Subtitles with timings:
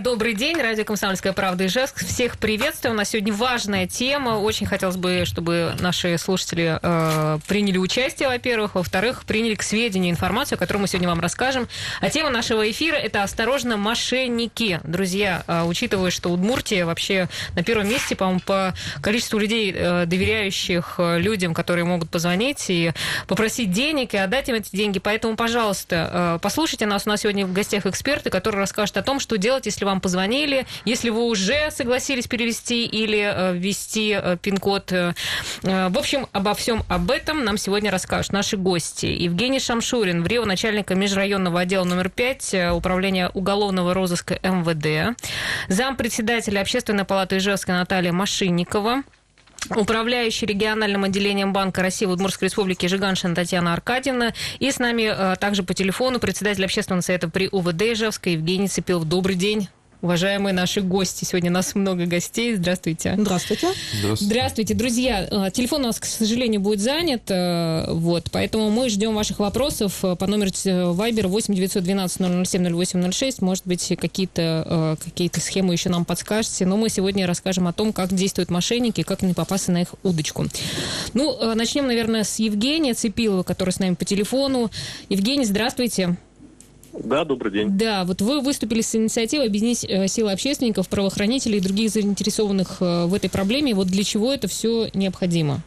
[0.00, 0.60] Добрый день.
[0.60, 2.04] Радио «Комсомольская правда» Ижевск.
[2.04, 2.92] Всех приветствую.
[2.92, 4.30] У нас сегодня важная тема.
[4.30, 8.74] Очень хотелось бы, чтобы наши слушатели э, приняли участие, во-первых.
[8.74, 11.66] Во-вторых, приняли к сведению информацию, которую мы сегодня вам расскажем.
[12.00, 14.80] А тема нашего эфира– это «Осторожно, мошенники».
[14.84, 20.96] Друзья, э, учитывая, что Удмуртия вообще на первом месте, по-моему, по количеству людей, э, доверяющих
[20.98, 22.92] э, людям, которые могут позвонить и
[23.28, 24.98] попросить денег, и отдать им эти деньги.
[24.98, 27.06] Поэтому, пожалуйста, э, послушайте нас.
[27.06, 30.66] У нас сегодня в гостях эксперты, которые расскажут о том, что делать, если вам позвонили,
[30.84, 34.92] если вы уже согласились перевести или э, ввести э, пин-код.
[34.92, 35.14] Э,
[35.62, 39.06] в общем, обо всем об этом нам сегодня расскажут наши гости.
[39.06, 45.16] Евгений Шамшурин, в Рио, начальника межрайонного отдела номер 5 Управления уголовного розыска МВД,
[45.68, 49.02] зампредседателя Общественной палаты Ижевска Наталья Машинникова,
[49.74, 54.32] управляющий региональным отделением Банка России в Удмуртской республике Жиганшина Татьяна Аркадьевна.
[54.58, 59.04] И с нами также по телефону председатель общественного совета при УВД Ижевска Евгений Цепилов.
[59.04, 59.68] Добрый день.
[60.02, 62.54] Уважаемые наши гости, сегодня у нас много гостей.
[62.54, 63.14] Здравствуйте.
[63.18, 63.68] Здравствуйте.
[63.98, 64.24] Здравствуйте.
[64.24, 65.28] Здравствуйте, друзья.
[65.30, 70.00] Э, телефон у нас, к сожалению, будет занят, э, вот, поэтому мы ждем ваших вопросов
[70.00, 73.42] по номеру Viber 8 912 007 0806.
[73.42, 78.12] Может быть, какие-то какие схемы еще нам подскажете, но мы сегодня расскажем о том, как
[78.12, 80.46] действуют мошенники, как не попасться на их удочку.
[81.14, 84.70] Ну, э, начнем, наверное, с Евгения Цепилова, который с нами по телефону.
[85.08, 86.16] Евгений, здравствуйте.
[87.02, 87.76] Да, добрый день.
[87.76, 93.06] Да, вот вы выступили с инициативой объединить э, силы общественников, правоохранителей и других заинтересованных э,
[93.06, 93.74] в этой проблеме.
[93.74, 95.60] Вот для чего это все необходимо?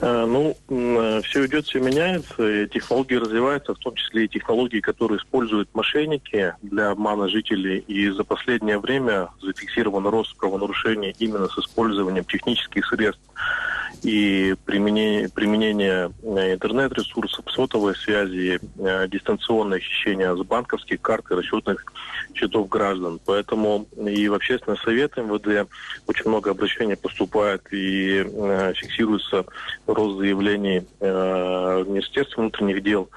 [0.00, 0.56] Э, ну,
[1.22, 6.54] все идет, все меняется, и технологии развиваются, в том числе и технологии, которые используют мошенники
[6.62, 7.78] для обмана жителей.
[7.86, 13.22] И за последнее время зафиксирован рост правонарушений именно с использованием технических средств
[14.04, 21.84] и применение, применение э, интернет-ресурсов, сотовой связи, э, дистанционное хищение с банковских карт и расчетных
[22.34, 23.18] счетов граждан.
[23.24, 25.70] Поэтому и в общественный совет МВД
[26.06, 29.46] очень много обращений поступает и э, фиксируется
[29.86, 33.08] рост заявлений в Министерстве внутренних дел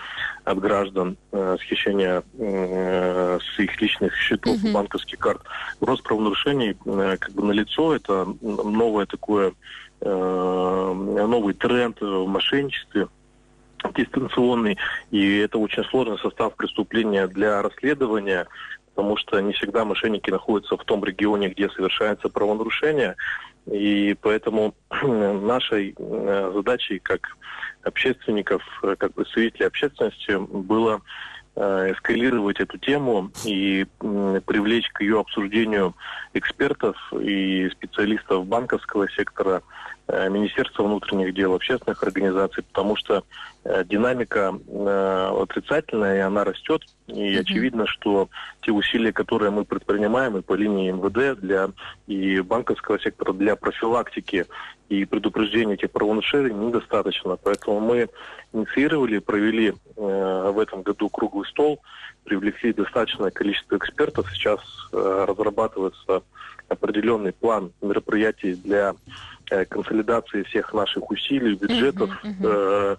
[0.46, 1.18] от граждан
[1.60, 4.72] схищения э, с их личных счетов, mm-hmm.
[4.72, 5.42] банковских карт.
[5.82, 6.78] Рост правонарушений
[7.18, 9.54] как бы налицо, это новое такое
[10.02, 13.08] новый тренд в мошенничестве
[13.96, 14.78] дистанционный,
[15.12, 18.48] и это очень сложный состав преступления для расследования,
[18.96, 23.16] потому что не всегда мошенники находятся в том регионе, где совершается правонарушение,
[23.72, 27.38] и поэтому нашей э, задачей как
[27.84, 31.02] общественников, э, как представителей общественности было
[31.58, 35.96] эскалировать эту тему и привлечь к ее обсуждению
[36.34, 39.64] экспертов и специалистов банковского сектора,
[40.10, 43.26] Э, Министерства внутренних дел, общественных организаций, потому что
[43.66, 46.82] э, динамика э, отрицательная, и она растет.
[47.08, 47.40] И mm-hmm.
[47.40, 48.30] очевидно, что
[48.62, 51.72] те усилия, которые мы предпринимаем и по линии МВД для
[52.08, 54.46] и банковского сектора для профилактики
[54.90, 57.38] и предупреждения этих правонарушений недостаточно.
[57.38, 58.10] Поэтому мы
[58.54, 61.80] инициировали, провели э, в этом году круглый стол,
[62.24, 64.30] привлекли достаточное количество экспертов.
[64.34, 64.60] Сейчас
[64.94, 66.24] э, разрабатывается
[66.70, 68.94] определенный план мероприятий для
[69.50, 72.98] Э, консолидации всех наших усилий, бюджетов, uh-huh, uh-huh.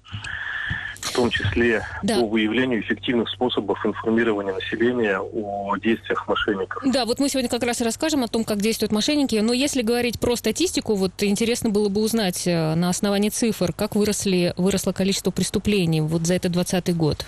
[1.00, 2.20] В том числе да.
[2.20, 6.82] по выявлению эффективных способов информирования населения о действиях мошенников.
[6.86, 9.36] Да, вот мы сегодня как раз и расскажем о том, как действуют мошенники.
[9.36, 13.96] Но если говорить про статистику, вот интересно было бы узнать э, на основании цифр, как
[13.96, 17.24] выросли, выросло количество преступлений вот за этот 20 год.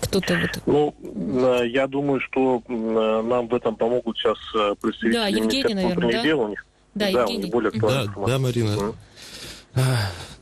[0.00, 0.94] Кто-то вот...
[1.04, 4.38] Ну, я думаю, что нам в этом помогут сейчас
[4.80, 6.22] представители да, Евгений, наверное, да?
[6.22, 6.40] дел.
[6.40, 6.64] У них
[6.94, 7.50] да, да Евгений.
[7.50, 8.94] более да, да, Марина.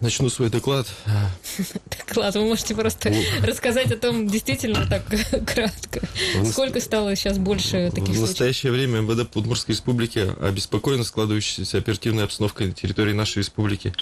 [0.00, 0.88] Начну свой доклад.
[2.08, 5.04] Доклад, вы можете просто рассказать о том действительно так
[5.46, 6.00] кратко.
[6.44, 8.18] Сколько стало сейчас больше таких случаев?
[8.18, 13.94] В настоящее время МВД Удмуртской Республики обеспокоена складывающейся оперативной обстановкой на территории нашей республики,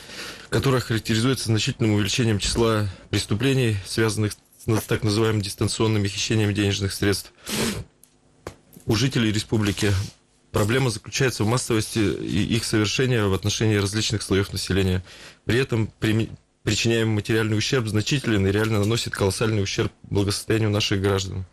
[0.49, 4.33] которая характеризуется значительным увеличением числа преступлений, связанных
[4.67, 7.33] с так называемыми дистанционными хищениями денежных средств.
[8.87, 9.93] У жителей республики
[10.53, 15.05] Проблема заключается в массовости их совершения в отношении различных слоев населения.
[15.45, 15.93] При этом
[16.63, 21.45] причиняемый материальный ущерб значителен и реально наносит колоссальный ущерб благосостоянию наших граждан.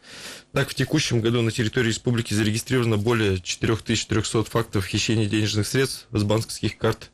[0.51, 6.23] Так, в текущем году на территории республики зарегистрировано более 4300 фактов хищения денежных средств с
[6.23, 7.11] банковских карт.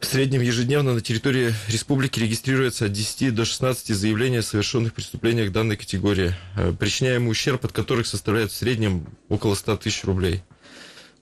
[0.00, 5.52] В среднем ежедневно на территории республики регистрируется от 10 до 16 заявлений о совершенных преступлениях
[5.52, 10.42] данной категории, э, причиняемый ущерб от которых составляет в среднем около 100 тысяч рублей.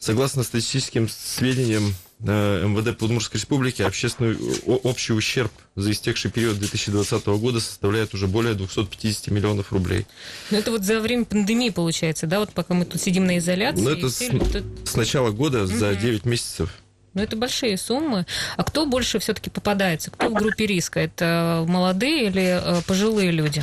[0.00, 1.94] Согласно статистическим сведениям
[2.26, 8.54] э, МВД Удмуртской Республики, общественный общий ущерб за истекший период 2020 года составляет уже более
[8.54, 10.06] 250 миллионов рублей.
[10.50, 13.82] Ну, это вот за время пандемии получается, да, вот пока мы тут сидим на изоляции.
[13.82, 14.64] Ну, это с, тут...
[14.88, 15.76] с начала года угу.
[15.76, 16.70] за 9 месяцев.
[17.12, 18.24] Ну, это большие суммы.
[18.56, 20.10] А кто больше все-таки попадается?
[20.10, 21.00] Кто в группе риска?
[21.00, 23.62] Это молодые или э, пожилые люди?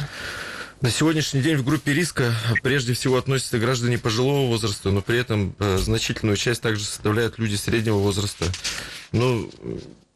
[0.80, 5.56] На сегодняшний день в группе риска прежде всего относятся граждане пожилого возраста, но при этом
[5.58, 8.46] э, значительную часть также составляют люди среднего возраста.
[9.12, 9.50] Ну,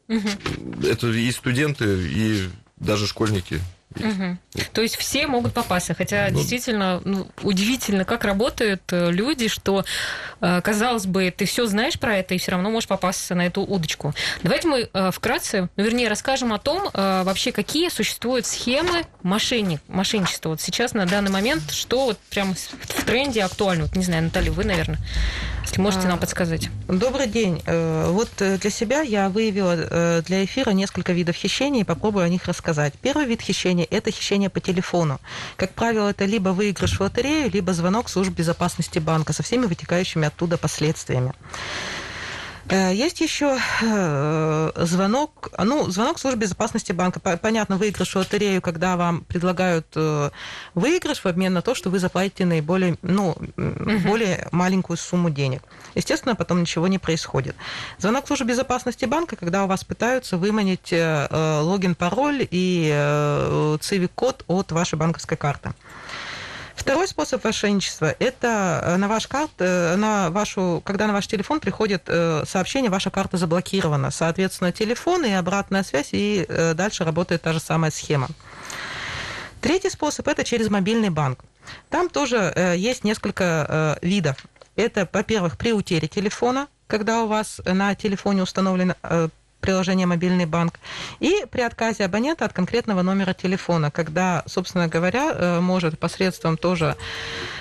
[0.06, 0.28] угу.
[0.84, 3.60] это и студенты, и даже школьники.
[4.00, 4.64] Угу.
[4.72, 9.84] То есть все могут попасться, хотя ну, действительно ну, удивительно, как работают э, люди, что,
[10.40, 13.62] э, казалось бы, ты все знаешь про это и все равно можешь попасться на эту
[13.62, 14.14] удочку.
[14.42, 20.50] Давайте мы э, вкратце, ну, вернее, расскажем о том, вообще какие существуют схемы мошенник, мошенничества.
[20.50, 23.84] Вот сейчас на данный момент, что вот прям в тренде актуально.
[23.84, 24.98] Вот, не знаю, Наталья, вы, наверное,
[25.62, 26.68] если можете нам а, подсказать.
[26.88, 27.62] Добрый день.
[27.66, 32.94] Вот для себя я выявила для эфира несколько видов хищений и попробую о них рассказать.
[33.00, 35.20] Первый вид хищения это хищение по телефону.
[35.56, 40.26] Как правило, это либо выигрыш в лотерею, либо звонок служб безопасности банка со всеми вытекающими
[40.26, 41.32] оттуда последствиями.
[42.72, 47.20] Э, есть еще э, звонок, ну, звонок службы безопасности банка.
[47.20, 50.30] Понятно, выигрыш в лотерею, когда вам предлагают э,
[50.74, 53.98] выигрыш в обмен на то, что вы заплатите наиболее, ну, угу.
[54.06, 55.62] более маленькую сумму денег.
[55.94, 57.56] Естественно, потом ничего не происходит.
[57.98, 64.98] Звонок службы безопасности банка, когда у вас пытаются выманить логин, пароль и цивик-код от вашей
[64.98, 65.72] банковской карты.
[66.74, 71.60] Второй способ мошенничества– это э, на ваш карт, э, на вашу, когда на ваш телефон
[71.60, 74.10] приходит э, сообщение, ваша карта заблокирована.
[74.10, 78.28] Соответственно, телефон и обратная связь, и дальше работает та же самая схема.
[79.60, 81.40] Третий способ– это через мобильный банк.
[81.90, 84.36] Там тоже есть несколько видов.
[84.74, 88.94] Это, во-первых, при утере телефона, когда у вас на телефоне установлен
[89.62, 90.78] приложение «Мобильный банк»,
[91.20, 96.96] и при отказе абонента от конкретного номера телефона, когда, собственно говоря, э, может посредством тоже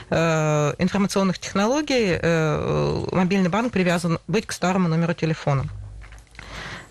[0.09, 5.69] э, информационных технологий э, мобильный банк привязан быть к старому номеру телефона.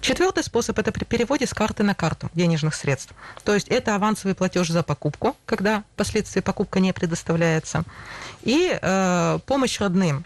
[0.01, 3.13] Четвертый способ– это при переводе с карты на карту денежных средств.
[3.45, 7.85] То есть это авансовый платеж за покупку, когда впоследствии покупка не предоставляется,
[8.43, 10.25] и э, помощь родным.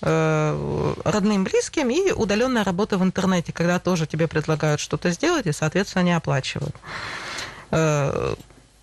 [0.00, 5.52] Э, родным, близким, и удаленная работа в интернете, когда тоже тебе предлагают что-то сделать, и,
[5.52, 6.74] соответственно, не оплачивают.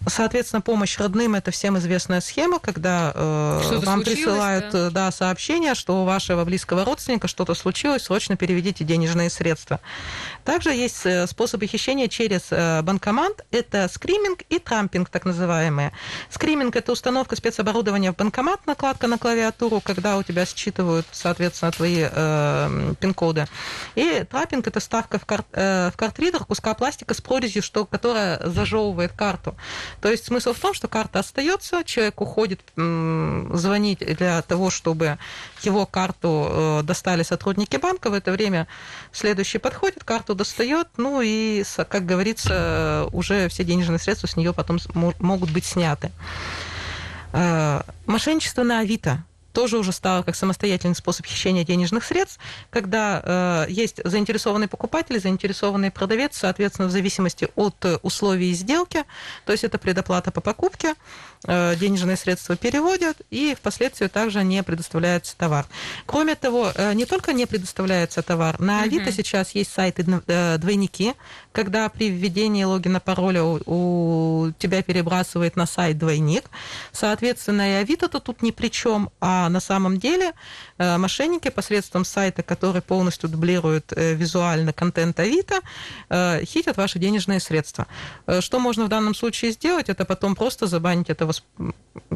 [0.06, 4.90] Э, Соответственно, помощь родным это всем известная схема, когда э, вам присылают да?
[4.90, 9.80] Да, сообщение, что у вашего близкого родственника что-то случилось, срочно переведите денежные средства.
[10.44, 13.46] Также есть э, способы хищения через э, банкомат.
[13.52, 15.92] Это скимминг и траппинг, так называемые.
[16.30, 22.06] Скимминг– это установка спецоборудования в банкомат, накладка на клавиатуру, когда у тебя считывают, соответственно, твои
[22.10, 23.48] э, пин-коды.
[23.96, 28.40] И траппинг– это ставка в, карт, э, в картридер куска пластика с прорезью, что, которая
[28.48, 29.56] зажевывает карту.
[30.02, 35.18] То есть смысл в том, что карта остается, человек уходит звонить для того, чтобы
[35.62, 38.10] его карту э, достали сотрудники банка.
[38.10, 38.68] В это время
[39.12, 44.80] следующий подходит, карту достает, ну и, как говорится, уже все денежные средства с нее потом
[44.94, 46.12] могут быть сняты.
[47.34, 49.24] Э, мошенничество на Авито
[49.56, 55.92] тоже уже стало как самостоятельный способ хищения денежных средств, когда э, есть заинтересованный покупатель, заинтересованный
[55.92, 59.04] продавец, соответственно, в зависимости от условий сделки,
[59.46, 60.94] то есть это предоплата по покупке,
[61.48, 65.66] э, денежные средства переводят, и впоследствии также не предоставляется товар.
[66.06, 69.14] Кроме того, э, не только не предоставляется товар, на Авито угу.
[69.14, 71.14] сейчас есть сайты э, двойники,
[71.56, 76.44] когда при введении логина пароля у, у тебя перебрасывает на сайт двойник,
[76.92, 80.34] соответственно, и Авито-то тут ни при чем, а на самом деле
[80.78, 85.62] э, мошенники посредством сайта, который полностью дублирует э, визуально контент Авито,
[86.10, 87.88] э, хитят ваши денежные средства.
[88.42, 89.90] Что можно в данном случае сделать?
[89.90, 91.34] Это потом просто забанить этого,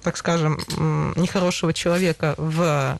[0.03, 0.60] так скажем,
[1.15, 3.00] нехорошего человека в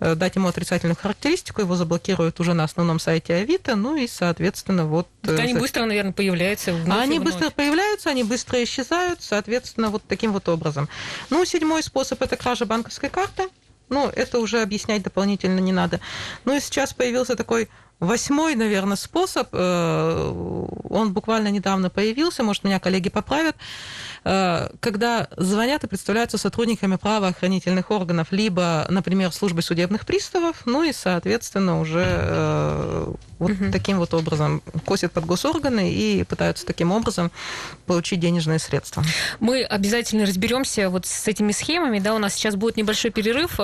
[0.00, 5.08] дать ему отрицательную характеристику, его заблокируют уже на основном сайте Авито, ну и, соответственно, вот...
[5.22, 7.34] Так они быстро, наверное, появляются вновь Они вновь.
[7.34, 10.88] быстро появляются, они быстро исчезают, соответственно, вот таким вот образом.
[11.30, 13.48] Ну, седьмой способ– это кража банковской карты.
[13.90, 16.00] Ну, это уже объяснять дополнительно не надо.
[16.44, 17.68] Ну и сейчас появился такой
[18.00, 19.48] восьмой, наверное, способ.
[19.52, 23.56] Э, он буквально недавно появился, может, меня коллеги поправят.
[24.24, 30.92] Э, когда звонят и представляются сотрудниками правоохранительных органов, либо, например, службы судебных приставов, ну и,
[30.92, 33.72] соответственно, уже э, вот угу.
[33.72, 37.30] таким вот образом косят под госорганы и пытаются таким образом
[37.86, 39.04] получить денежные средства.
[39.40, 43.58] Мы обязательно разберемся вот с этими схемами, да, у нас сейчас будет небольшой перерыв.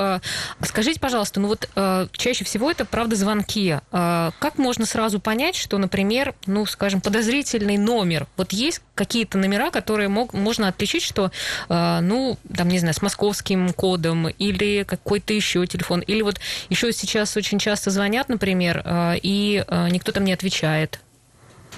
[0.63, 1.69] Скажите, пожалуйста, ну вот
[2.13, 3.79] чаще всего это, правда, звонки.
[4.21, 9.71] А, как можно сразу понять, что, например, ну, скажем, подозрительный номер, вот есть какие-то номера,
[9.71, 11.31] которые мог, можно отличить, что,
[11.69, 17.35] ну, там, не знаю, с московским кодом или какой-то еще телефон, или вот еще сейчас
[17.37, 18.85] очень часто звонят, например,
[19.23, 21.01] и никто там не отвечает.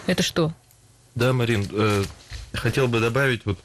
[0.07, 0.53] Это что?
[1.15, 2.05] Да, Марин, э,
[2.55, 3.59] хотел бы добавить, вот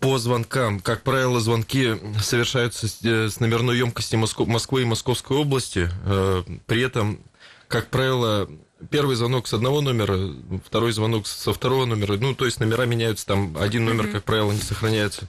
[0.00, 5.90] по звонкам, как правило, звонки совершаются с, э, номерной емкости Москвы и Московской области.
[6.04, 7.20] Э, при этом,
[7.68, 8.48] как правило,
[8.90, 10.18] первый звонок с одного номера,
[10.64, 12.16] второй звонок со второго номера.
[12.16, 15.28] Ну, то есть номера меняются, там один номер, как правило, не сохраняется.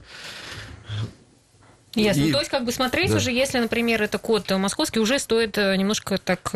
[1.96, 2.22] Ясно.
[2.22, 2.32] И...
[2.32, 3.18] То есть, как бы смотреть да.
[3.18, 6.52] уже, если, например, это код московский, уже стоит немножко так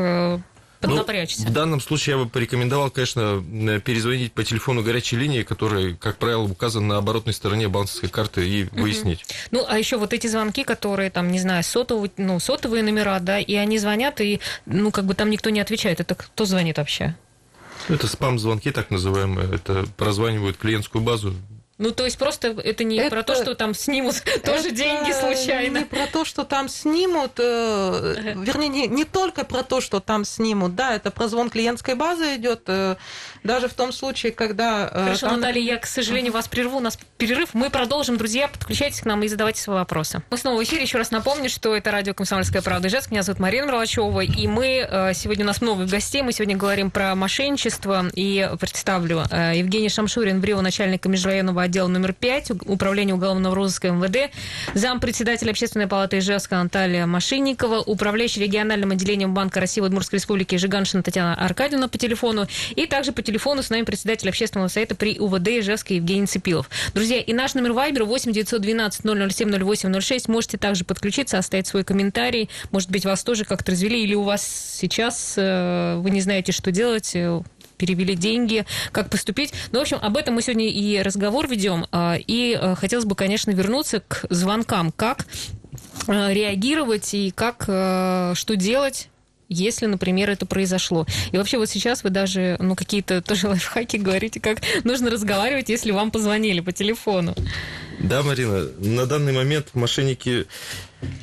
[0.82, 1.44] поднапрячься.
[1.44, 3.44] Ну, в данном случае я бы порекомендовал, конечно,
[3.86, 8.64] перезвонить по телефону горячей линии, который, как правило, указан на оборотной стороне банковской карты и
[8.72, 9.22] выяснить.
[9.22, 9.28] Угу.
[9.52, 13.40] Ну, а еще вот эти звонки, которые там, не знаю, сотовые, ну, сотовые номера, да,
[13.40, 16.00] и они звонят, и, ну, как бы там никто не отвечает.
[16.00, 17.16] Это кто звонит вообще?
[17.90, 19.56] Это спам-звонки, так называемые.
[19.56, 21.34] Это прозванивают клиентскую базу
[21.82, 23.10] ну, то есть просто это не это...
[23.10, 25.80] про то, что там снимут тоже деньги случайно.
[25.80, 30.24] Не про то, что там снимут, э, вернее, не, не только про то, что там
[30.24, 32.98] снимут, да, это про звон клиентской базы идет, э,
[33.44, 34.90] даже в том случае, когда...
[34.92, 35.40] Э, Хорошо, там...
[35.40, 39.24] Наталья, я, к сожалению, вас прерву, у нас перерыв, мы продолжим, друзья, подключайтесь к нам
[39.24, 40.22] и задавайте свои вопросы.
[40.30, 43.40] Мы снова в эфире, еще раз напомню, что это радио «Комсомольская правда» Ижевск, меня зовут
[43.40, 48.06] Марина Мролачева, и мы, э, сегодня у нас много гостей, мы сегодня говорим про мошенничество,
[48.14, 54.34] и представлю э, Евгений Шамшурин, БРИО, начальника межрайонного отдела номер 5 Управления уголовного розыска МВД,
[54.74, 61.02] зампредседателя Общественной палаты Ижевска Наталья Машинникова, управляющий региональным отделением Банка России в Удмуртской республике Жиганшина
[61.02, 65.48] Татьяна Аркадьевна по телефону, и также по телефону с нами председатель общественного совета при УВД
[65.48, 66.70] Ижевска Евгений Цепилов.
[66.94, 69.02] Друзья, и наш номер Вайбер 8 912
[69.32, 70.28] 007 0806.
[70.28, 72.50] Можете также подключиться, оставить свой комментарий.
[72.72, 74.46] Может быть, вас тоже как-то развели, или у вас
[74.78, 77.42] сейчас э, вы не знаете, что делать, э,
[77.82, 79.54] перевели деньги, как поступить.
[79.72, 81.88] Ну, в общем, об этом мы сегодня и разговор ведем.
[81.92, 84.92] А, и а, хотелось бы, конечно, вернуться к звонкам.
[84.92, 85.26] Как
[86.08, 89.10] а, реагировать и как, что делать
[89.52, 91.06] если, например, это произошло.
[91.32, 95.92] И вообще вот сейчас вы даже, ну, какие-то тоже лайфхаки говорите, как нужно разговаривать, если
[95.92, 97.36] вам позвонили по телефону.
[98.00, 100.48] Да, Марина, на данный момент мошенники,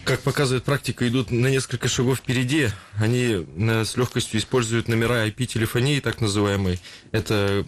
[0.04, 2.68] как показывает практика, идут на несколько шагов впереди.
[2.96, 6.78] Они э, с легкостью используют номера IP-телефонии, так называемой.
[7.10, 7.64] Это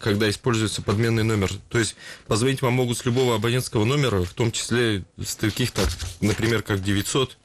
[0.00, 1.52] когда используется подменный номер.
[1.68, 1.94] То есть
[2.26, 5.88] позвонить вам могут с любого абонентского номера, в том числе с таких, так,
[6.20, 7.36] например, как 900.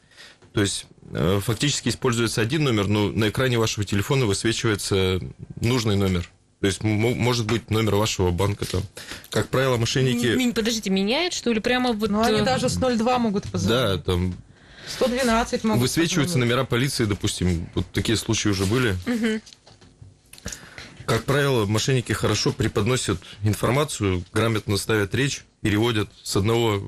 [0.54, 5.20] То есть э, фактически используется один номер, но на экране вашего телефона высвечивается
[5.60, 6.30] нужный номер.
[6.62, 8.84] То есть может быть номер вашего банка там.
[9.30, 10.52] Как правило, мошенники...
[10.54, 11.60] Подождите, меняет, что ли?
[11.60, 12.10] Прямо вот...
[12.10, 13.98] Ну, они э, даже с 02 могут позвонить.
[13.98, 14.34] Да, там...
[14.88, 16.52] 112 могут Высвечиваются позвонить.
[16.52, 17.70] номера полиции, допустим.
[17.76, 18.96] Вот такие случаи уже были.
[19.06, 19.42] Угу.
[21.06, 26.82] Как правило, мошенники хорошо преподносят информацию, грамотно ставят речь, переводят с одного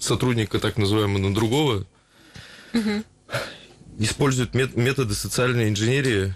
[0.00, 1.86] сотрудника, так называемого, на другого.
[2.72, 3.04] Угу.
[3.98, 6.34] Используют методы социальной инженерии,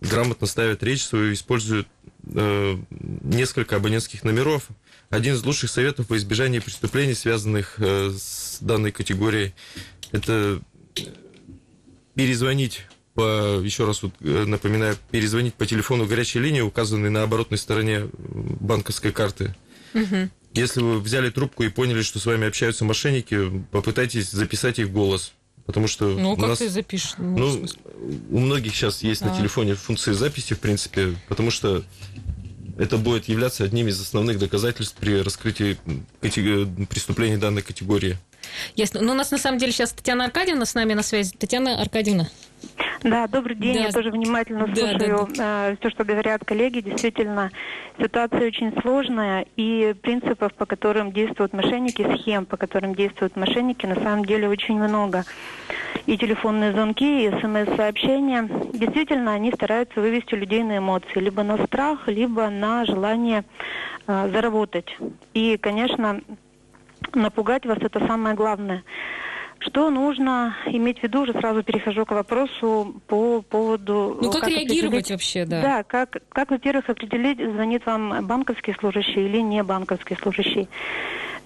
[0.00, 1.88] грамотно ставят речь свою, используют
[2.26, 4.68] э, несколько абонентских номеров.
[5.08, 9.54] Один из лучших советов по избежанию преступлений, связанных э, с данной категорией,
[10.12, 10.60] это
[12.14, 12.82] перезвонить
[13.14, 18.08] по, еще раз вот, э, напоминаю, перезвонить по телефону горячей линии, указанной на оборотной стороне
[18.12, 19.54] банковской карты.
[19.94, 20.28] Угу.
[20.56, 25.32] Если вы взяли трубку и поняли, что с вами общаются мошенники, попытайтесь записать их голос.
[25.66, 27.14] Потому что ну, как нас, ты запишешь?
[27.18, 27.68] Ну, ну
[28.30, 29.26] у многих сейчас есть а.
[29.26, 31.84] на телефоне функции записи, в принципе, потому что
[32.78, 35.76] это будет являться одним из основных доказательств при раскрытии
[36.20, 38.16] преступлений данной категории.
[38.74, 39.00] Ясно.
[39.02, 41.32] Ну, у нас на самом деле сейчас Татьяна Аркадьевна с нами на связи.
[41.36, 42.28] Татьяна Аркадьевна.
[43.02, 43.74] Да, добрый день.
[43.74, 43.80] Да.
[43.80, 45.68] Я тоже внимательно слушаю да, да.
[45.70, 46.80] Э, все, что говорят коллеги.
[46.80, 47.50] Действительно,
[48.00, 53.94] ситуация очень сложная, и принципов, по которым действуют мошенники, схем, по которым действуют мошенники, на
[53.96, 55.24] самом деле очень много.
[56.06, 58.48] И телефонные звонки, и смс-сообщения.
[58.72, 63.44] Действительно, они стараются вывести людей на эмоции, либо на страх, либо на желание
[64.06, 64.96] э, заработать.
[65.34, 66.20] И, конечно,
[67.14, 68.84] напугать вас это самое главное.
[69.58, 74.18] Что нужно иметь в виду, уже сразу перехожу к вопросу по поводу...
[74.20, 75.62] Ну, как, как реагировать вообще, да?
[75.62, 80.68] Да, как, как во-первых, определить, звонит вам банковский служащий или не банковский служащий.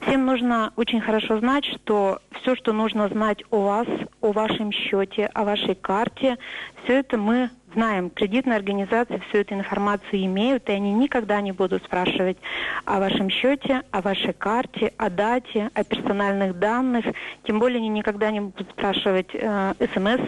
[0.01, 3.87] Всем нужно очень хорошо знать, что все, что нужно знать о вас,
[4.21, 6.39] о вашем счете, о вашей карте,
[6.83, 8.11] все это мы знаем.
[8.11, 12.39] Кредитные организации всю эту информацию имеют, и они никогда не будут спрашивать
[12.85, 17.05] о вашем счете, о вашей карте, о дате, о персональных данных.
[17.45, 20.21] Тем более они никогда не будут спрашивать э, смс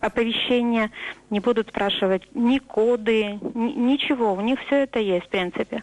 [0.00, 0.90] оповещения,
[1.28, 4.32] не будут спрашивать ни коды, ни, ничего.
[4.32, 5.82] У них все это есть, в принципе.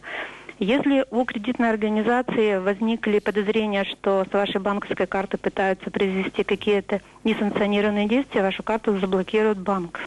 [0.60, 8.08] Если у кредитной организации возникли подозрения, что с вашей банковской карты пытаются произвести какие-то несанкционированные
[8.08, 10.00] действия, вашу карту заблокирует банк.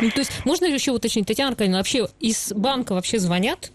[0.00, 3.72] Ну, то есть можно еще уточнить, Татьяна Аркадьевна, вообще из банка вообще звонят?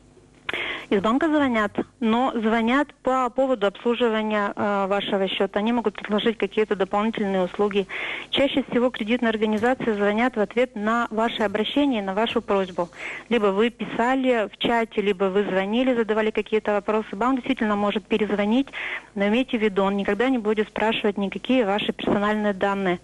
[0.89, 5.59] Из банка звонят, но звонят по поводу обслуживания э, вашего счета.
[5.59, 7.87] Они могут предложить какие-то дополнительные услуги.
[8.31, 12.89] Чаще всего кредитные организации звонят в ответ на ваше обращение, на вашу просьбу.
[13.29, 17.15] Либо вы писали в чате, либо вы звонили, задавали какие-то вопросы.
[17.15, 18.67] Банк действительно может перезвонить,
[19.13, 22.99] но имейте в виду, он никогда не будет спрашивать никакие ваши персональные данные.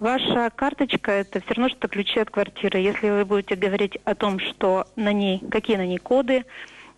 [0.00, 2.78] Ваша карточка это все равно, что ключи от квартиры.
[2.78, 6.44] Если вы будете говорить о том, что на ней, какие на ней коды,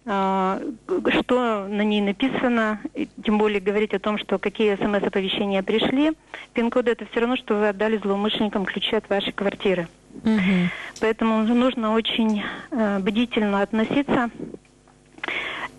[0.04, 2.80] что на ней написано,
[3.24, 6.12] тем более говорить о том, что какие смс-оповещения пришли.
[6.54, 9.88] Пин-коды это все равно, что вы отдали злоумышленникам ключи от вашей квартиры.
[10.24, 10.70] Угу.
[11.00, 14.30] Поэтому нужно очень э, бдительно относиться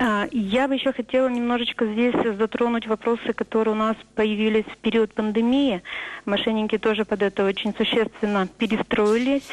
[0.04, 5.14] а, я бы еще хотела немножечко здесь затронуть вопросы, которые у нас появились в период
[5.14, 5.84] пандемии.
[6.26, 9.48] Мошенники тоже под это очень существенно перестроились.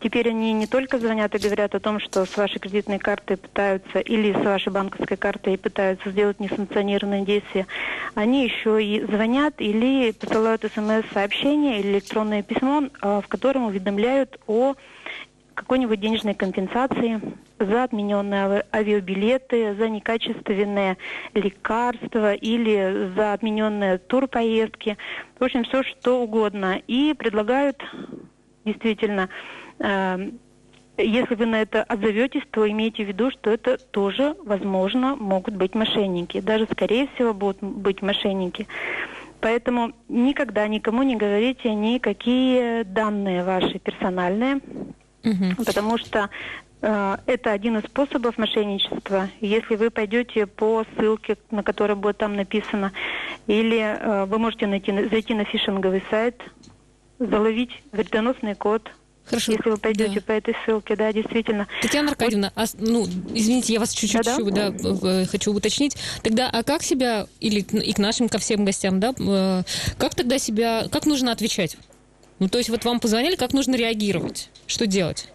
[0.00, 3.98] Теперь они не только звонят и говорят о том, что с вашей кредитной картой пытаются,
[3.98, 7.66] или с вашей банковской картой пытаются сделать несанкционированные действия,
[8.14, 14.74] они еще и звонят или посылают смс-сообщение или электронное письмо, а, в котором уведомляют о
[15.54, 17.20] какой-нибудь денежной компенсации
[17.58, 20.96] за отмененные авиабилеты, за некачественные
[21.34, 24.96] лекарства или за отмененные турпоездки.
[25.40, 26.80] В общем, все что угодно.
[26.86, 27.82] И предлагают
[28.64, 29.28] действительно
[29.80, 35.74] если вы на это отзоветесь, то имейте в виду, что это тоже, возможно, могут быть
[35.74, 36.40] мошенники.
[36.40, 38.66] Даже, скорее всего, будут быть мошенники.
[39.40, 45.64] Поэтому никогда никому не говорите никакие данные ваши персональные, угу.
[45.64, 46.28] потому что
[46.82, 49.28] э, это один из способов мошенничества.
[49.40, 52.90] Если вы пойдете по ссылке, на которой будет там написано,
[53.46, 56.42] или э, вы можете найти, зайти на фишинговый сайт,
[57.20, 58.90] заловить вредоносный код,
[59.28, 59.52] Хорошо.
[59.52, 60.20] Если вы пойдете да.
[60.20, 61.66] по этой ссылке, да, действительно.
[61.82, 65.26] Татьяна Аркадьевна, а, ну, извините, я вас чуть-чуть да, да?
[65.26, 65.96] хочу уточнить.
[66.22, 69.62] Тогда, а как себя, или и к нашим, ко всем гостям, да, э,
[69.98, 71.76] как тогда себя, как нужно отвечать?
[72.38, 74.50] Ну, то есть вот вам позвонили, как нужно реагировать?
[74.66, 75.28] Что делать?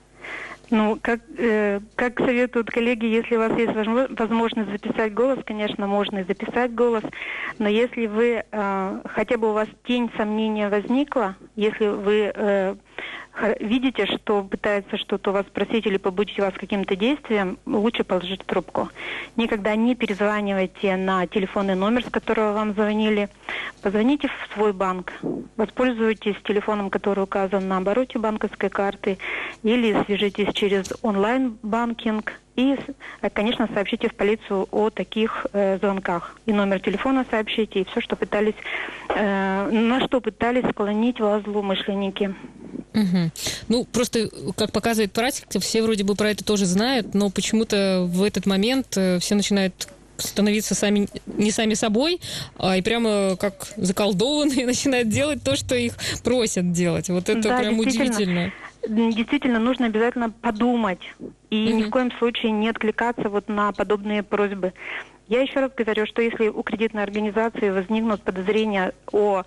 [0.69, 6.19] Ну, как, э, как советуют коллеги, если у вас есть возможность записать голос, конечно, можно
[6.19, 7.03] и записать голос,
[7.59, 12.75] но если вы, э, хотя бы у вас тень сомнения возникла, если вы э,
[13.59, 18.89] видите, что пытается что-то у вас спросить или побудить вас каким-то действием, лучше положить трубку.
[19.35, 23.29] Никогда не перезванивайте на телефонный номер, с которого вам звонили.
[23.81, 25.13] Позвоните в свой банк.
[25.57, 29.17] Воспользуйтесь телефоном, который указан на обороте банковской карты,
[29.63, 32.77] или свяжитесь через онлайн-банкинг и,
[33.33, 36.37] конечно, сообщите в полицию о таких э, звонках.
[36.45, 38.53] И номер телефона сообщите, и все, что пытались,
[39.09, 42.35] э, на что пытались склонить вас злоумышленники.
[42.93, 43.31] Угу.
[43.69, 48.23] Ну, просто, как показывает практика, все вроде бы про это тоже знают, но почему-то в
[48.23, 52.19] этот момент э, все начинают становиться сами, не сами собой,
[52.57, 57.09] а и прямо как заколдованные начинают делать то, что их просят делать.
[57.09, 58.51] Вот это да, прям удивительно.
[58.87, 60.99] Действительно, нужно обязательно подумать
[61.49, 61.77] и угу.
[61.77, 64.73] ни в коем случае не откликаться вот на подобные просьбы.
[65.29, 69.43] Я еще раз говорю, что если у кредитной организации возникнут подозрения о,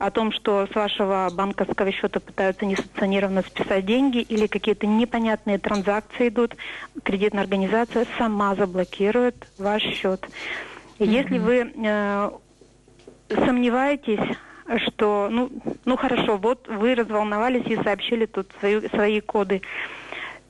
[0.00, 6.28] о том, что с вашего банковского счета пытаются несанкционированно списать деньги или какие-то непонятные транзакции
[6.28, 6.56] идут,
[7.02, 10.26] кредитная организация сама заблокирует ваш счет.
[10.98, 11.06] Mm-hmm.
[11.06, 12.30] Если вы э,
[13.28, 14.36] сомневаетесь,
[14.86, 15.50] что, ну,
[15.84, 19.60] ну хорошо, вот вы разволновались и сообщили тут свои, свои коды,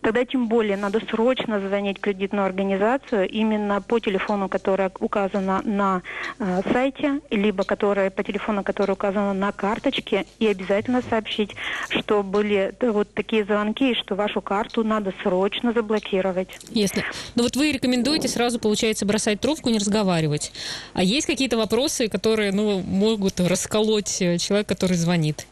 [0.01, 6.03] тогда тем более надо срочно звонить кредитную организацию именно по телефону, который указано на
[6.39, 11.55] э, сайте, либо которое, по телефону, который указано на карточке, и обязательно сообщить,
[11.89, 16.49] что были вот такие звонки, что вашу карту надо срочно заблокировать.
[16.71, 17.03] Ясно.
[17.35, 20.53] Ну вот вы рекомендуете сразу, получается, бросать трубку, не разговаривать.
[20.95, 25.47] А есть какие-то вопросы, которые ну, могут расколоть э, человека, который звонит?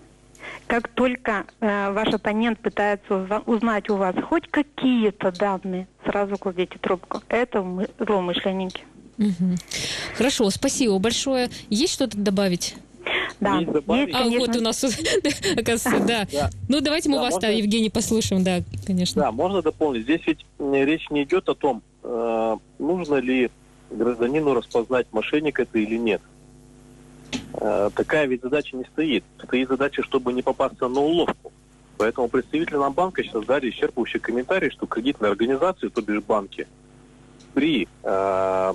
[0.68, 7.22] Как только э, ваш оппонент пытается узнать у вас хоть какие-то данные, сразу кладите трубку.
[7.28, 8.84] Это мы, злоумышленники.
[9.18, 9.56] Угу.
[10.16, 11.48] Хорошо, спасибо большое.
[11.70, 12.76] Есть что-то добавить?
[13.40, 14.84] Да, есть, А вот у нас,
[15.56, 16.26] оказывается, да.
[16.30, 16.50] да.
[16.68, 17.46] Ну, давайте мы да, вас, можно...
[17.46, 19.22] Евгений, послушаем, да, конечно.
[19.22, 20.02] Да, можно дополнить.
[20.02, 23.50] Здесь ведь речь не идет о том, э, нужно ли
[23.90, 26.20] гражданину распознать, мошенник это или нет.
[27.60, 29.24] Э, такая ведь задача не стоит.
[29.42, 31.52] Стоит задача, чтобы не попасться на уловку.
[31.96, 36.68] Поэтому представители нам банка сейчас дали исчерпывающий комментарий, что кредитные организации, то бишь банки,
[37.54, 38.74] при э,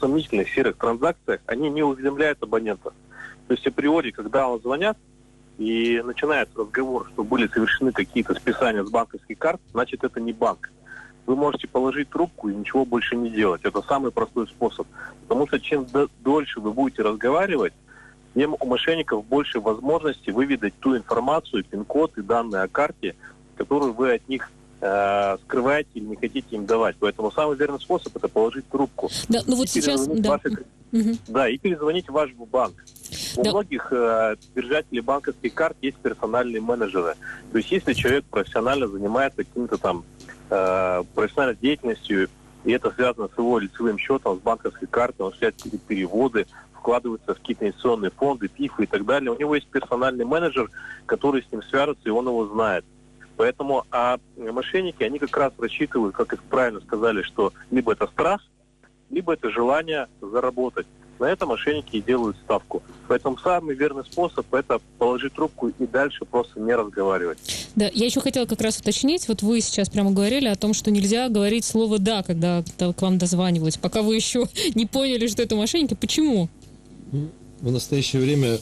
[0.00, 2.92] сомнительных серых транзакциях, они не уведомляют абонента.
[3.46, 4.98] То есть априори, когда он звонят,
[5.58, 10.70] и начинается разговор, что были совершены какие-то списания с банковских карт, значит, это не банк.
[11.24, 13.62] Вы можете положить трубку и ничего больше не делать.
[13.64, 14.86] Это самый простой способ.
[15.22, 15.86] Потому что чем
[16.20, 17.72] дольше вы будете разговаривать,
[18.36, 23.16] тем у мошенников больше возможности выведать ту информацию, пин-код и данные о карте,
[23.56, 24.50] которую вы от них
[24.82, 26.96] э, скрываете или не хотите им давать.
[27.00, 29.08] Поэтому самый верный способ это положить трубку.
[29.30, 30.06] Да, ну вот сейчас...
[30.06, 30.32] Да.
[30.32, 30.50] Ваши,
[30.92, 31.16] угу.
[31.28, 32.74] да, и перезвонить в ваш банк.
[33.38, 33.50] У да.
[33.50, 37.14] многих э, держателей банковских карт есть персональные менеджеры.
[37.52, 40.04] То есть если человек профессионально занимается каким-то там
[40.50, 42.28] э, профессиональной деятельностью,
[42.64, 46.46] и это связано с его лицевым счетом, с банковской картой, он осуществляет переводы,
[46.86, 49.32] вкладываются в какие-то инвестиционные фонды, ПИФы и так далее.
[49.32, 50.70] У него есть персональный менеджер,
[51.06, 52.84] который с ним свяжется, и он его знает.
[53.36, 58.40] Поэтому а мошенники, они как раз рассчитывают, как их правильно сказали, что либо это страх,
[59.10, 60.86] либо это желание заработать.
[61.18, 62.82] На это мошенники и делают ставку.
[63.08, 67.38] Поэтому самый верный способ это положить трубку и дальше просто не разговаривать.
[67.74, 70.90] Да, я еще хотела как раз уточнить, вот вы сейчас прямо говорили о том, что
[70.90, 75.56] нельзя говорить слово «да», когда к вам дозваниваются, пока вы еще не поняли, что это
[75.56, 75.94] мошенники.
[75.94, 76.48] Почему?
[77.60, 78.58] В настоящее время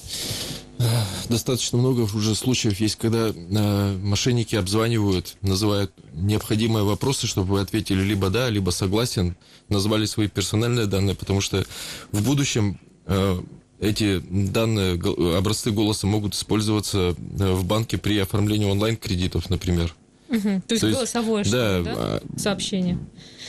[0.79, 0.85] э,
[1.29, 8.03] достаточно много уже случаев есть, когда э, мошенники обзванивают, называют необходимые вопросы, чтобы вы ответили
[8.03, 9.37] либо да, либо согласен,
[9.69, 11.65] назвали свои персональные данные, потому что
[12.13, 13.41] в будущем э,
[13.81, 14.95] эти данные,
[15.37, 19.95] образцы голоса могут использоваться в банке при оформлении онлайн-кредитов, например.
[20.35, 20.42] Угу.
[20.42, 21.94] То, есть То есть голосовое да, да?
[21.97, 22.99] А, сообщение.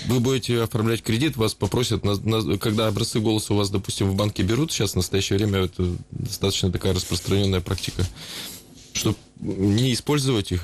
[0.07, 4.15] Вы будете оформлять кредит, вас попросят, на, на, когда образцы голоса у вас, допустим, в
[4.15, 8.03] банке берут, сейчас в настоящее время это достаточно такая распространенная практика,
[8.93, 10.63] чтобы не использовать их,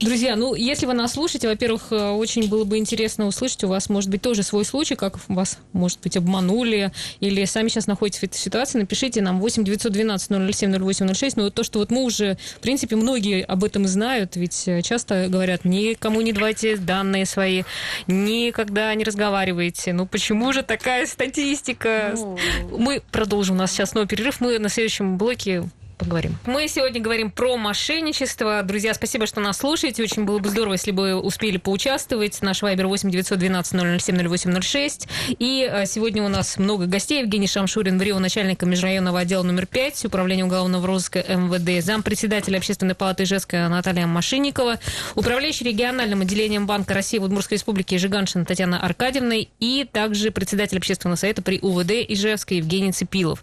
[0.00, 3.88] Друзья, ну, если вы нас слушаете, во-первых, э, очень было бы интересно услышать, у вас,
[3.88, 8.24] может быть, тоже свой случай, как вас, может быть, обманули, или сами сейчас находитесь в
[8.24, 11.36] этой ситуации, напишите нам 8 912 007 0806.
[11.36, 15.26] Ну, то, что вот мы уже, в принципе, многие об этом знают, ведь э, часто
[15.28, 17.62] говорят, никому не давайте данные свои,
[18.06, 19.92] никогда не разговаривайте.
[19.92, 22.12] Ну, почему же такая статистика?
[22.14, 22.38] Ну...
[22.70, 25.64] Мы продолжим, у нас сейчас новый перерыв, мы на следующем блоке
[25.96, 26.36] поговорим.
[26.46, 28.62] Мы сегодня говорим про мошенничество.
[28.62, 30.02] Друзья, спасибо, что нас слушаете.
[30.02, 32.42] Очень было бы здорово, если бы успели поучаствовать.
[32.42, 35.08] Наш вайбер 8 912 007 0806.
[35.38, 37.20] И а, сегодня у нас много гостей.
[37.20, 43.22] Евгений Шамшурин, ВРИО, начальника межрайонного отдела номер 5, Управления уголовного розыска МВД, зампредседателя Общественной палаты
[43.22, 44.78] Ижевска Наталья Машинникова,
[45.14, 51.16] управляющий региональным отделением Банка России в Удмуртской республике Жиганшина Татьяна Аркадьевна и также председатель общественного
[51.16, 53.40] совета при УВД Ижевска Евгений Цепилов.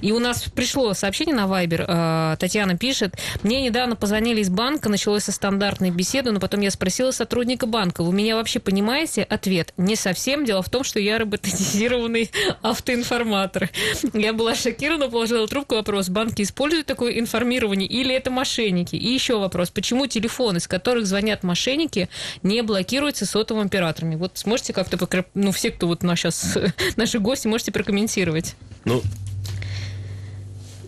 [0.00, 1.93] И у нас пришло сообщение на вайбер Э,
[2.38, 7.10] Татьяна пишет, мне недавно позвонили из банка, началось со стандартной беседы, но потом я спросила
[7.10, 9.22] сотрудника банка, вы меня вообще понимаете?
[9.22, 10.44] Ответ, не совсем.
[10.44, 12.30] Дело в том, что я роботизированный
[12.62, 13.70] автоинформатор.
[14.12, 18.96] Я была шокирована, положила трубку, вопрос, банки используют такое информирование или это мошенники?
[18.96, 22.08] И еще вопрос, почему телефоны, с которых звонят мошенники,
[22.42, 24.16] не блокируются сотовыми операторами?
[24.16, 24.98] Вот сможете как-то,
[25.34, 26.58] ну, все, кто вот нас сейчас,
[26.96, 28.54] наши гости, можете прокомментировать?
[28.84, 29.02] Ну,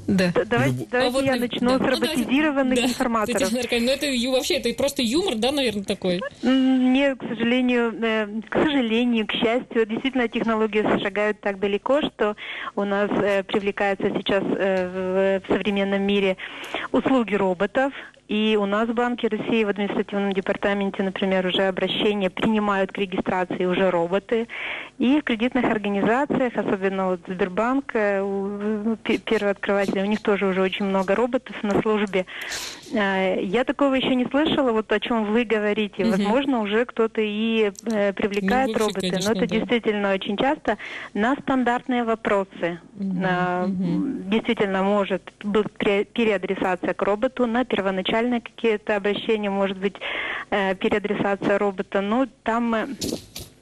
[0.06, 0.32] да.
[0.46, 0.88] Давайте, Люб...
[0.90, 1.78] давайте а вот, я начну да.
[1.78, 3.50] с роботизированных ну, информаторов.
[3.50, 3.58] Да.
[3.80, 6.20] Ну, это вообще это просто юмор, да, наверное, такой?
[6.42, 12.36] Нет, к сожалению, э, к сожалению, к счастью, действительно технологии шагают так далеко, что
[12.74, 16.36] у нас э, привлекаются сейчас э, в современном мире
[16.92, 17.92] услуги роботов,
[18.28, 23.66] И у нас в Банке России в административном департаменте, например, уже обращения принимают к регистрации
[23.66, 24.48] уже роботы.
[24.98, 30.60] И в кредитных организациях, особенно вот Сбербанк, э, ну, первый открыватель, у них тоже уже
[30.60, 32.26] очень много роботов на службе.
[32.92, 36.04] Э, я такого еще не слышала, вот о чем вы говорите.
[36.04, 36.10] Угу.
[36.10, 39.58] Возможно, уже кто-то и э, привлекает ну, роботы, конечно, но это да.
[39.58, 40.78] действительно очень часто
[41.14, 42.80] на стандартные вопросы.
[42.98, 44.30] Угу, а, угу.
[44.30, 45.72] Действительно может быть
[46.12, 49.96] переадресация к роботу на первоначальные какие-то обращения, может быть
[50.50, 52.74] э, переадресация робота, но там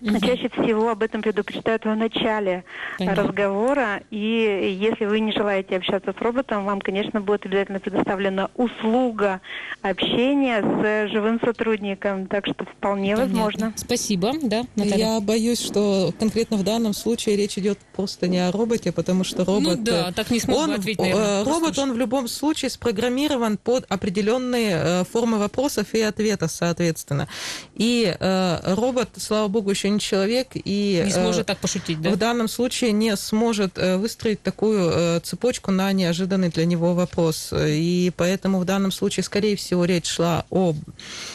[0.05, 0.21] Угу.
[0.21, 2.65] Чаще всего об этом предупреждают в начале
[2.99, 3.23] Понятно.
[3.23, 9.41] разговора, и если вы не желаете общаться с роботом, вам, конечно, будет обязательно предоставлена услуга
[9.81, 13.35] общения с живым сотрудником, так что вполне Понятно.
[13.35, 13.73] возможно.
[13.77, 15.15] Спасибо, да, Наталья?
[15.15, 19.39] Я боюсь, что конкретно в данном случае речь идет просто не о роботе, потому что
[19.39, 19.79] ну робот...
[19.79, 23.57] Ну да, так не смог он, ответить, наверное, э, Робот, он в любом случае спрограммирован
[23.57, 27.27] под определенные э, формы вопросов и ответов, соответственно.
[27.75, 31.03] И э, робот, слава богу, еще не человек и...
[31.05, 32.11] Не сможет э, так пошутить, да?
[32.11, 37.53] В данном случае не сможет э, выстроить такую э, цепочку на неожиданный для него вопрос.
[37.57, 40.75] И поэтому в данном случае, скорее всего, речь шла о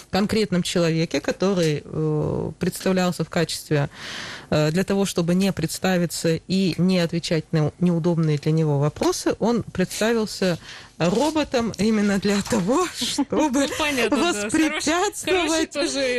[0.10, 1.84] конкретном человеке, который
[2.60, 3.90] представлялся в качестве
[4.50, 10.58] для того, чтобы не представиться и не отвечать на неудобные для него вопросы, он представился
[11.00, 15.76] роботом именно для того, чтобы ну, воспрепятствовать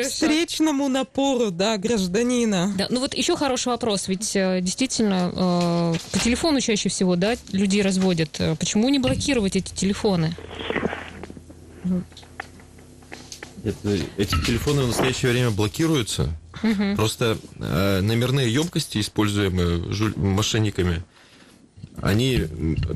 [0.07, 2.73] встречному напору да, гражданина.
[2.77, 7.35] Да, ну вот еще хороший вопрос, ведь э, действительно э, по телефону чаще всего да,
[7.53, 8.41] людей разводят.
[8.59, 10.35] Почему не блокировать эти телефоны?
[13.63, 16.31] Это, эти телефоны в настоящее время блокируются.
[16.63, 16.97] Угу.
[16.97, 20.15] Просто э, номерные емкости, используемые жуль...
[20.17, 21.03] мошенниками,
[22.03, 22.47] они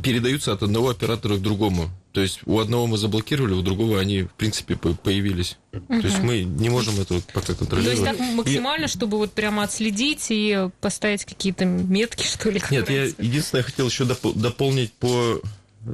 [0.03, 1.91] передаются от одного оператора к другому.
[2.13, 5.59] То есть у одного мы заблокировали, у другого они, в принципе, появились.
[5.73, 6.01] Угу.
[6.01, 8.01] То есть мы не можем это пока контролировать.
[8.01, 8.89] То есть так максимально, и...
[8.89, 12.63] чтобы вот прямо отследить и поставить какие-то метки, что ли?
[12.71, 15.41] Нет, я единственное хотел еще доп- дополнить по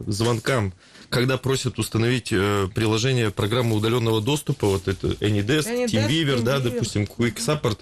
[0.07, 0.73] звонкам.
[1.11, 7.03] Когда просят установить э, приложение программы удаленного доступа, вот это AnyDesk, AnyDesk TeamViewer, да, допустим,
[7.03, 7.81] Quick Support,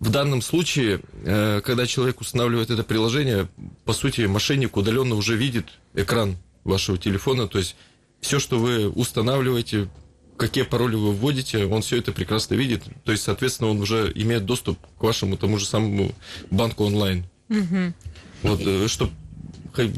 [0.00, 3.48] в данном случае, э, когда человек устанавливает это приложение,
[3.84, 7.76] по сути, мошенник удаленно уже видит экран вашего телефона, то есть
[8.20, 9.88] все, что вы устанавливаете,
[10.36, 12.84] какие пароли вы вводите, он все это прекрасно видит.
[13.04, 16.14] То есть, соответственно, он уже имеет доступ к вашему тому же самому
[16.50, 17.24] банку онлайн.
[17.48, 17.92] Угу.
[18.42, 19.10] Вот, э, что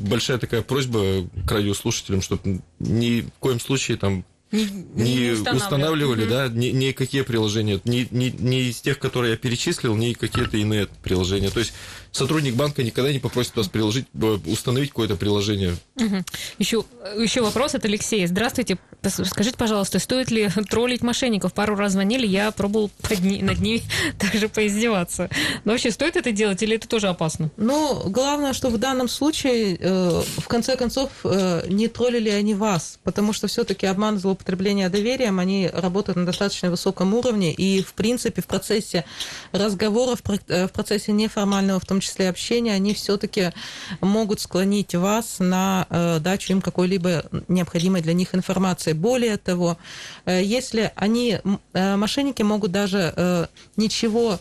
[0.01, 6.23] большая такая просьба к радиослушателям, чтобы ни в коем случае там не, не, не устанавливали,
[6.23, 6.31] угу.
[6.31, 10.89] да, ни, никакие приложения, ни, ни, ни из тех, которые я перечислил, ни какие-то иные
[11.03, 11.51] приложения.
[11.51, 11.73] То есть
[12.13, 15.77] сотрудник банка никогда не попросит вас приложить, э, установить какое-то приложение.
[15.97, 16.25] Угу.
[16.59, 16.85] Еще,
[17.19, 18.27] еще вопрос от Алексея.
[18.27, 18.79] Здравствуйте.
[19.03, 21.55] Скажите, пожалуйста, стоит ли троллить мошенников?
[21.55, 23.83] Пару раз звонили, я пробовал под ни, над ними
[24.19, 25.31] также поиздеваться.
[25.65, 27.51] Но вообще, стоит это делать или это тоже опасно?
[27.57, 32.99] Ну, главное, что в данном случае, э, в конце концов, э, не троллили они вас,
[33.05, 38.41] потому что все-таки обман, злоупотребление доверием, они работают на достаточно высоком уровне, и, в принципе,
[38.43, 39.05] в процессе
[39.53, 43.53] разговоров, в процессе неформального, в том числе общения, они все-таки
[44.01, 48.93] могут склонить вас на э, дачу им какой-либо необходимой для них информации.
[48.93, 49.77] Более того,
[50.25, 51.39] э, если они,
[51.75, 54.39] э, мошенники могут даже э, ничего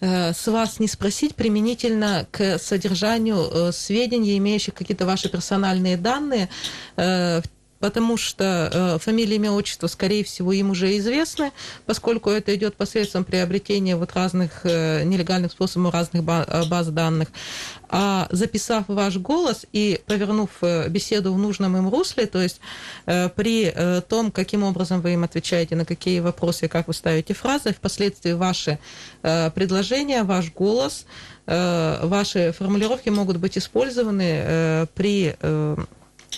[0.00, 6.48] э, с вас не спросить применительно к содержанию э, сведений, имеющих какие-то ваши персональные данные,
[7.82, 11.50] потому что э, фамилия, имя, отчество, скорее всего, им уже известны,
[11.84, 17.28] поскольку это идет посредством приобретения вот разных э, нелегальных способов разных э, баз данных.
[17.88, 20.50] А записав ваш голос и повернув
[20.88, 22.60] беседу в нужном им русле, то есть
[23.04, 23.70] при
[24.08, 28.78] том, каким образом вы им отвечаете, на какие вопросы, как вы ставите фразы, впоследствии ваши
[29.20, 31.04] предложения, ваш голос,
[31.46, 35.36] ваши формулировки могут быть использованы при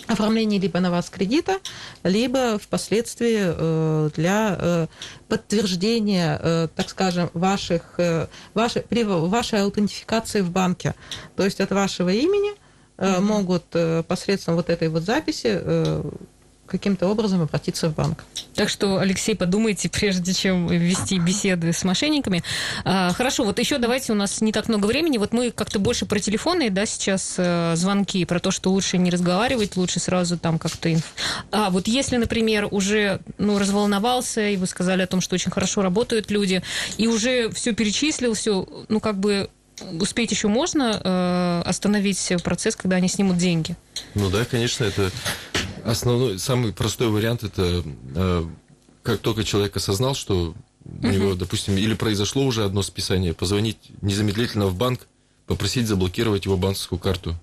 [0.07, 1.59] оформлении либо на вас кредита,
[2.03, 4.87] либо впоследствии э, для э,
[5.27, 7.99] подтверждения, э, так скажем, ваших,
[8.53, 10.95] вашей, при вашей аутентификации в банке.
[11.35, 12.53] То есть от вашего имени
[12.97, 13.65] могут
[14.07, 15.61] посредством вот этой вот записи
[16.65, 18.23] каким-то образом обратиться в банк.
[18.55, 22.43] Так что, Алексей, подумайте, прежде чем вести беседы с мошенниками.
[22.83, 25.17] А, хорошо, вот еще давайте, у нас не так много времени.
[25.17, 29.09] Вот мы как-то больше про телефоны, да, сейчас э, звонки, про то, что лучше не
[29.09, 30.91] разговаривать, лучше сразу там как-то...
[30.93, 31.13] Инф...
[31.51, 35.81] А вот если, например, уже ну, разволновался, и вы сказали о том, что очень хорошо
[35.81, 36.63] работают люди,
[36.97, 39.49] и уже все перечислил, все, ну, как бы
[39.99, 43.75] успеть еще можно э, остановить процесс, когда они снимут деньги?
[44.13, 45.11] Ну да, конечно, это
[45.85, 47.83] основной, самый простой вариант это
[48.15, 48.45] э,
[49.03, 54.67] как только человек осознал, что у него, допустим, или произошло уже одно списание, позвонить незамедлительно
[54.67, 55.07] в банк,
[55.45, 57.35] попросить заблокировать его банковскую карту.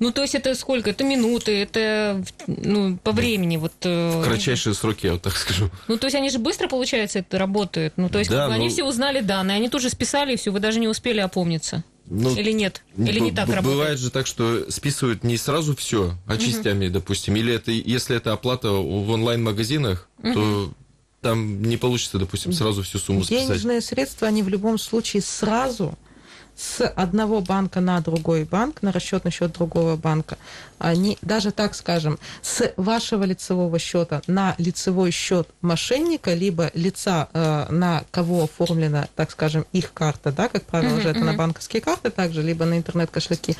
[0.00, 0.88] Ну, то есть это сколько?
[0.90, 3.58] Это минуты, это ну, по времени.
[3.58, 5.68] Вот, в кратчайшие сроки, я вот так скажу.
[5.88, 7.92] Ну, то есть они же быстро, получается, это работают?
[7.98, 8.70] Ну, то есть да, они ну...
[8.70, 11.84] все узнали данные, они тут же списали, и все, вы даже не успели опомниться.
[12.10, 12.82] Ну, или нет?
[12.98, 13.78] Или не так бывает работает?
[13.78, 16.94] Бывает же так, что списывают не сразу все, а частями, угу.
[16.94, 17.36] допустим.
[17.36, 20.34] Или это, если это оплата в онлайн-магазинах, угу.
[20.34, 20.72] то
[21.20, 23.46] там не получится, допустим, сразу всю сумму списать.
[23.46, 25.96] Денежные средства, они в любом случае сразу
[26.60, 30.36] с одного банка на другой банк, на расчетный счет другого банка,
[30.78, 37.66] они, даже так скажем, с вашего лицевого счета на лицевой счет мошенника, либо лица, э,
[37.70, 41.80] на кого оформлена, так скажем, их карта, да, как правило, uh-huh, же это на банковские
[41.80, 43.56] карты также, либо на интернет-кошельки,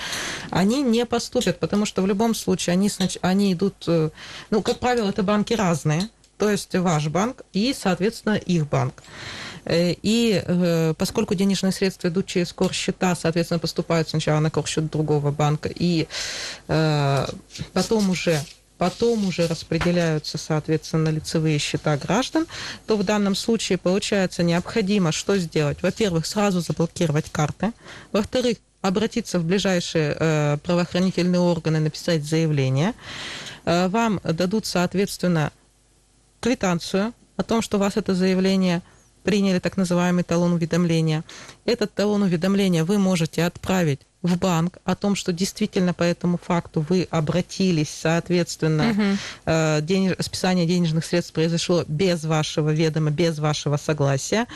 [0.51, 2.91] они не поступят, потому что в любом случае они,
[3.23, 4.11] они идут, э,
[4.51, 9.03] ну, как правило, это банки разные, то есть ваш банк и, соответственно, их банк.
[9.65, 15.31] Э, и э, поскольку денежные средства идут через счета, соответственно, поступают сначала на счет другого
[15.31, 16.07] банка, и
[16.69, 17.27] э,
[17.73, 18.41] потом уже
[18.79, 22.47] потом уже распределяются, соответственно, лицевые счета граждан,
[22.87, 25.83] то в данном случае получается необходимо что сделать?
[25.83, 27.73] Во-первых, сразу заблокировать карты.
[28.11, 32.95] Во-вторых, обратиться в ближайшие э, правоохранительные органы, написать заявление.
[33.67, 35.53] Э, вам дадут, соответственно,
[36.41, 38.81] квитанцию о том, что у вас это заявление
[39.23, 41.25] приняли так называемый талон уведомления.
[41.65, 46.85] Этот талон уведомления вы можете отправить в банк о том, что действительно по этому факту
[46.87, 49.03] вы обратились, соответственно, угу.
[49.47, 50.17] э, денеж...
[50.21, 54.47] списание денежных средств произошло без вашего ведома, без вашего согласия,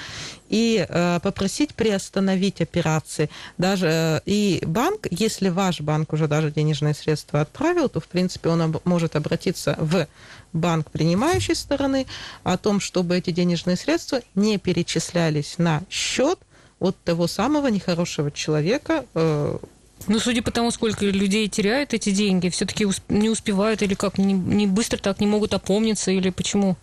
[0.50, 3.30] и э, попросить приостановить операции.
[3.56, 8.50] Даже э, и банк, если ваш банк уже даже денежные средства отправил, то в принципе
[8.50, 8.76] он об...
[8.84, 10.06] может обратиться в
[10.52, 12.06] банк принимающей стороны
[12.42, 16.38] о том, чтобы эти денежные средства не перечислялись на счет
[16.84, 19.04] от того самого нехорошего человека.
[19.14, 19.58] Э,
[20.06, 24.34] ну, судя по тому, сколько людей теряют эти деньги, все-таки не успевают или как, не,
[24.34, 26.76] не быстро так не могут опомниться, или почему?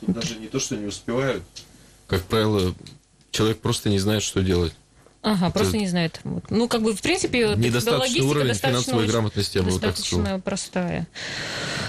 [0.00, 1.42] Тут даже не то, что не успевают.
[2.06, 2.74] Как правило,
[3.30, 4.74] человек просто не знает, что делать.
[5.20, 6.20] Ага, просто не знает.
[6.48, 9.80] Ну, как бы, в принципе, недостаточный уровень финансовой грамотности, я бы так.
[9.80, 11.06] Достаточно простая.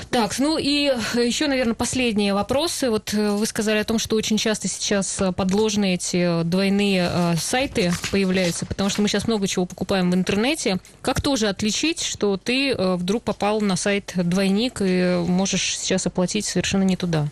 [0.10, 2.90] Так, ну и еще, наверное, последние вопросы.
[2.90, 7.36] Вот э, вы сказали о том, что очень часто сейчас э, подложные эти двойные э,
[7.38, 10.80] сайты появляются, потому что мы сейчас много чего покупаем в интернете.
[11.04, 16.84] Как тоже отличить, что ты вдруг попал на сайт двойник и можешь сейчас оплатить совершенно
[16.84, 17.28] не туда?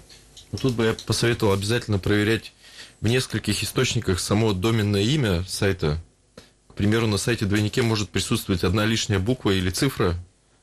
[0.51, 2.53] Ну, тут бы я посоветовал обязательно проверять
[3.01, 5.97] в нескольких источниках само доменное имя сайта.
[6.67, 10.15] К примеру, на сайте двойнике может присутствовать одна лишняя буква или цифра.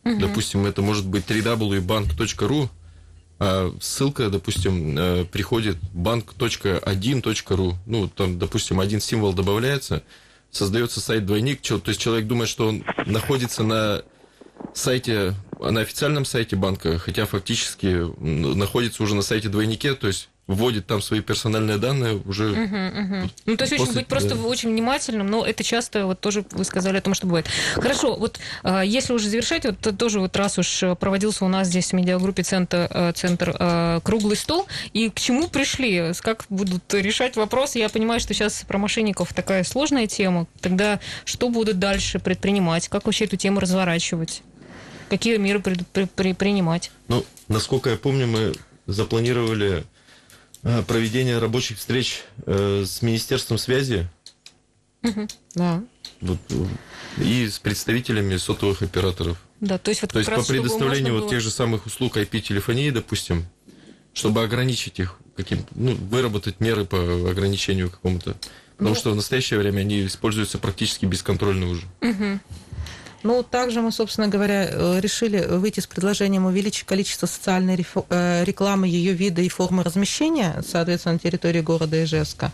[0.04, 0.20] Угу.
[0.20, 2.68] Допустим, это может быть www.bank.ru,
[3.38, 7.74] а ссылка, допустим, э, приходит bank.1.ru.
[7.86, 10.02] Ну, там, допустим, один символ добавляется,
[10.50, 14.02] создается сайт двойник, то есть человек думает, что он находится на
[14.72, 20.86] сайте, на официальном сайте банка, хотя фактически находится уже на сайте двойнике, то есть вводит
[20.86, 22.50] там свои персональные данные уже.
[22.50, 23.30] Угу, угу.
[23.46, 24.42] Ну, то есть очень быть просто да.
[24.42, 27.46] очень внимательным, но это часто вот тоже вы сказали о том, что бывает.
[27.74, 31.90] Хорошо, вот а, если уже завершать, вот тоже вот раз уж проводился у нас здесь
[31.90, 37.36] в медиагруппе центр, э, центр э, круглый стол, и к чему пришли, как будут решать
[37.36, 37.74] вопрос?
[37.74, 40.46] Я понимаю, что сейчас про мошенников такая сложная тема.
[40.60, 42.88] Тогда что будут дальше предпринимать?
[42.88, 44.42] Как вообще эту тему разворачивать?
[45.08, 46.90] Какие меры при, при, при, принимать?
[47.08, 48.54] Ну, насколько я помню, мы
[48.86, 49.93] запланировали Э,
[50.86, 54.08] проведение рабочих встреч э, с Министерством связи.
[55.02, 55.28] Угу.
[55.54, 55.84] Да.
[56.20, 59.38] Вот, э, и с представителями сотовых операторов.
[59.60, 61.30] Да, то есть, вот то есть по предоставлению вот было...
[61.30, 63.46] тех же самых услуг IP-телефонии, допустим,
[64.14, 66.98] чтобы ограничить их, каким, ну, выработать меры по
[67.30, 68.36] ограничению какому-то.
[68.76, 68.96] Потому ну...
[68.96, 71.86] что в настоящее время они используются практически бесконтрольно уже.
[72.00, 72.40] Угу.
[73.24, 77.74] Ну, также мы, собственно говоря, э, решили выйти с предложением увеличить количество социальной
[78.10, 82.52] э, рекламы, ее вида и формы размещения, соответственно, на территории города Ижевска.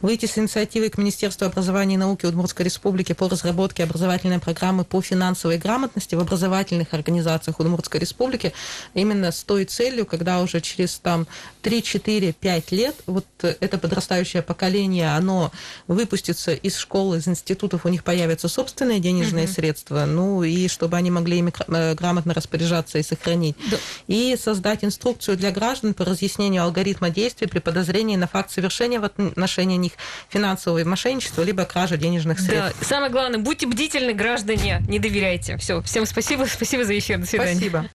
[0.00, 5.02] Выйти с инициативой к Министерству образования и науки Удмуртской Республики по разработке образовательной программы по
[5.02, 8.52] финансовой грамотности в образовательных организациях Удмуртской Республики
[8.94, 11.26] именно с той целью, когда уже через там
[11.62, 15.52] 3, 4, 5 лет вот это подрастающее поколение, оно
[15.86, 19.52] выпустится из школы, из институтов, у них появятся собственные денежные угу.
[19.52, 23.56] средства, ну и чтобы они могли ими э, грамотно распоряжаться и сохранить.
[23.70, 23.76] Да.
[24.06, 29.04] И создать инструкцию для граждан по разъяснению алгоритма действий при подозрении на факт совершения в
[29.04, 29.92] отношении них
[30.28, 32.76] финансового мошенничества, либо кража денежных средств.
[32.80, 32.86] Да.
[32.86, 35.56] Самое главное, будьте бдительны, граждане, не доверяйте.
[35.56, 37.54] Все, всем спасибо, спасибо за эфир, до свидания.
[37.54, 37.86] Спасибо.